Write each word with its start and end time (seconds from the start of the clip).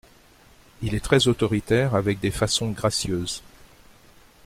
Il 0.81 0.95
est 0.95 0.99
très 1.05 1.27
autoritaire 1.27 1.93
avec 1.93 2.19
des 2.19 2.31
façons 2.31 2.71
gracieuses. 2.71 3.43